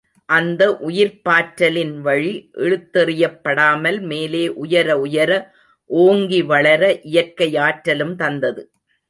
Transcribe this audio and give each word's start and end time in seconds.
அந்த 0.29 0.79
உயிர்ப்பாற்றலின் 0.87 1.99
வழி 1.99 2.31
இழுத்தெறியப் 2.57 3.39
படாமல் 3.43 3.99
மேலே 4.01 4.47
உயர 4.55 4.99
உயர 4.99 5.31
ஓங்கி 5.89 6.41
வளர, 6.43 6.81
இயற்கை 7.03 7.57
ஆற்றலும் 7.57 8.15
தந்தது. 8.15 8.63